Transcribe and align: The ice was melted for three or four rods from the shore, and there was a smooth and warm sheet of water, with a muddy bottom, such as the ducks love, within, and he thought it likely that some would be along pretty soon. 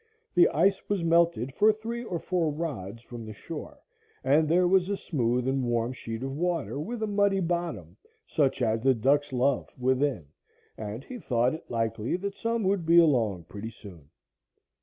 The 0.33 0.49
ice 0.49 0.81
was 0.89 1.03
melted 1.03 1.53
for 1.53 1.71
three 1.71 2.03
or 2.03 2.17
four 2.17 2.49
rods 2.49 3.03
from 3.03 3.23
the 3.23 3.33
shore, 3.33 3.77
and 4.23 4.49
there 4.49 4.67
was 4.67 4.89
a 4.89 4.97
smooth 4.97 5.47
and 5.47 5.63
warm 5.63 5.93
sheet 5.93 6.23
of 6.23 6.35
water, 6.35 6.79
with 6.79 7.03
a 7.03 7.05
muddy 7.05 7.39
bottom, 7.39 7.97
such 8.25 8.63
as 8.63 8.81
the 8.81 8.95
ducks 8.95 9.31
love, 9.31 9.69
within, 9.77 10.25
and 10.75 11.03
he 11.03 11.19
thought 11.19 11.53
it 11.53 11.69
likely 11.69 12.15
that 12.17 12.33
some 12.33 12.63
would 12.63 12.83
be 12.83 12.97
along 12.97 13.43
pretty 13.43 13.69
soon. 13.69 14.09